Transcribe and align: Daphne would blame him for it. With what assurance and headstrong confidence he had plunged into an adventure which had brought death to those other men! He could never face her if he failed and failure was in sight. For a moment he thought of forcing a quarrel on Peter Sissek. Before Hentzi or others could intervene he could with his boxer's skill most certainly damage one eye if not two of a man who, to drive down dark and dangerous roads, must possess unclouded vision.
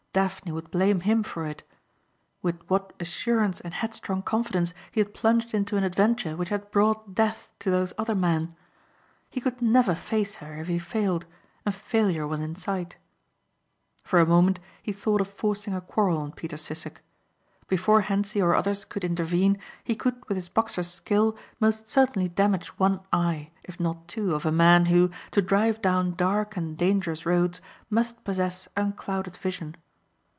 Daphne 0.13 0.51
would 0.51 0.69
blame 0.71 0.99
him 0.99 1.23
for 1.23 1.47
it. 1.47 1.63
With 2.41 2.59
what 2.69 2.91
assurance 2.99 3.61
and 3.61 3.73
headstrong 3.73 4.21
confidence 4.21 4.73
he 4.91 4.99
had 4.99 5.13
plunged 5.13 5.53
into 5.53 5.77
an 5.77 5.85
adventure 5.85 6.35
which 6.35 6.49
had 6.49 6.69
brought 6.69 7.15
death 7.15 7.47
to 7.59 7.71
those 7.71 7.93
other 7.97 8.13
men! 8.13 8.53
He 9.29 9.39
could 9.39 9.61
never 9.61 9.95
face 9.95 10.35
her 10.43 10.57
if 10.57 10.67
he 10.67 10.79
failed 10.79 11.25
and 11.65 11.73
failure 11.73 12.27
was 12.27 12.41
in 12.41 12.55
sight. 12.57 12.97
For 14.03 14.19
a 14.19 14.25
moment 14.25 14.59
he 14.83 14.91
thought 14.91 15.21
of 15.21 15.29
forcing 15.29 15.73
a 15.73 15.79
quarrel 15.79 16.17
on 16.17 16.33
Peter 16.33 16.57
Sissek. 16.57 16.97
Before 17.69 18.01
Hentzi 18.01 18.41
or 18.41 18.53
others 18.53 18.83
could 18.83 19.05
intervene 19.05 19.57
he 19.81 19.95
could 19.95 20.27
with 20.27 20.35
his 20.35 20.49
boxer's 20.49 20.89
skill 20.91 21.37
most 21.61 21.87
certainly 21.87 22.27
damage 22.27 22.67
one 22.77 22.99
eye 23.13 23.51
if 23.63 23.79
not 23.79 24.09
two 24.09 24.35
of 24.35 24.45
a 24.45 24.51
man 24.51 24.87
who, 24.87 25.09
to 25.31 25.41
drive 25.41 25.81
down 25.81 26.15
dark 26.15 26.57
and 26.57 26.75
dangerous 26.77 27.25
roads, 27.25 27.61
must 27.89 28.21
possess 28.25 28.67
unclouded 28.75 29.37
vision. 29.37 29.73